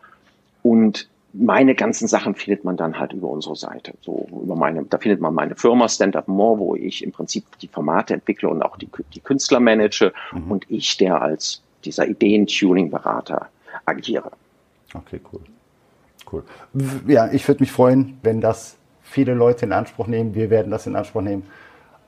[0.62, 3.94] Und meine ganzen Sachen findet man dann halt über unsere Seite.
[4.02, 7.58] So über meine, da findet man meine Firma Stand Up More, wo ich im Prinzip
[7.60, 10.52] die Formate entwickle und auch die, die Künstler manage mhm.
[10.52, 13.50] und ich, der als dieser Ideen-Tuning-Berater
[13.86, 14.32] agiere.
[14.94, 15.42] Okay, cool.
[16.32, 16.44] Cool.
[17.08, 20.36] Ja, ich würde mich freuen, wenn das viele Leute in Anspruch nehmen.
[20.36, 21.44] Wir werden das in Anspruch nehmen.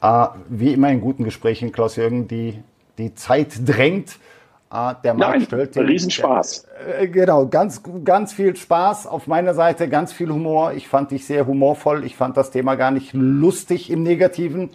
[0.02, 2.60] Äh, wie immer in guten Gesprächen, Klaus-Jürgen, die,
[2.98, 4.20] die Zeit drängt.
[4.72, 6.68] Äh, der Markt Nein, stellt den, Riesenspaß.
[7.00, 10.74] Äh, genau, ganz, ganz viel Spaß auf meiner Seite, ganz viel Humor.
[10.74, 12.04] Ich fand dich sehr humorvoll.
[12.06, 14.72] Ich fand das Thema gar nicht lustig im Negativen.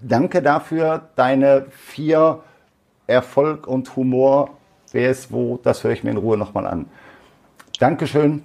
[0.00, 1.08] Danke dafür.
[1.16, 2.40] Deine vier
[3.06, 4.50] Erfolg und Humor,
[4.92, 6.86] wer ist wo, das höre ich mir in Ruhe nochmal an.
[7.78, 8.42] Dankeschön.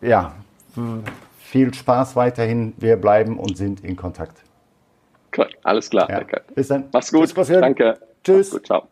[0.00, 0.34] Ja,
[1.38, 2.72] viel Spaß weiterhin.
[2.78, 4.42] Wir bleiben und sind in Kontakt.
[5.62, 6.18] Alles klar, ja.
[6.18, 6.42] danke.
[6.54, 6.88] Bis dann.
[6.92, 7.32] Mach's gut.
[7.34, 7.98] Tschüss, danke.
[8.24, 8.50] Tschüss.
[8.50, 8.88] Gut, ciao.